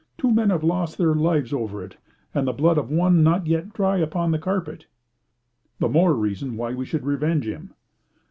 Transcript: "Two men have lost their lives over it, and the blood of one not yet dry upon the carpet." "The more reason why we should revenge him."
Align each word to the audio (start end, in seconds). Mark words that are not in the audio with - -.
"Two 0.17 0.31
men 0.31 0.49
have 0.49 0.63
lost 0.63 0.97
their 0.97 1.13
lives 1.13 1.53
over 1.53 1.83
it, 1.83 1.95
and 2.33 2.47
the 2.47 2.53
blood 2.53 2.79
of 2.79 2.89
one 2.89 3.21
not 3.21 3.45
yet 3.45 3.71
dry 3.71 3.97
upon 3.97 4.31
the 4.31 4.39
carpet." 4.39 4.87
"The 5.77 5.89
more 5.89 6.15
reason 6.15 6.57
why 6.57 6.73
we 6.73 6.85
should 6.87 7.05
revenge 7.05 7.45
him." 7.45 7.75